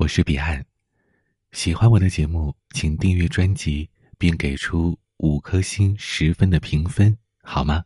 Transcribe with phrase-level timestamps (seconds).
[0.00, 0.64] 我是彼岸。
[1.52, 7.84] 喜欢我的节目请订阅专辑并给出五颗星十分的评分好吗？